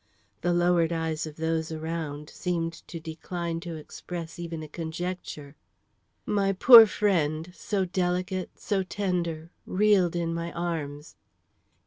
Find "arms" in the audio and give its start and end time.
10.53-11.15